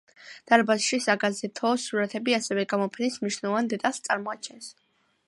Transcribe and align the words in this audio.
დარბაზში 0.51 0.97
საგაზეთო 1.05 1.73
სურათები 1.83 2.35
ასევე 2.39 2.63
გამოფენის 2.73 3.21
მნიშვნელოვან 3.25 3.73
დეტალს 3.75 4.03
წარმოაჩენს. 4.09 4.73